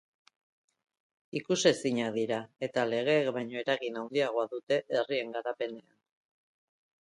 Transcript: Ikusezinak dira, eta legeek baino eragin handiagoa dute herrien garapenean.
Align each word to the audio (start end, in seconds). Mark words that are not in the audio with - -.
Ikusezinak 1.39 2.09
dira, 2.15 2.39
eta 2.69 2.85
legeek 2.93 3.29
baino 3.37 3.61
eragin 3.63 4.01
handiagoa 4.05 4.47
dute 4.55 4.81
herrien 5.03 5.37
garapenean. 5.37 5.93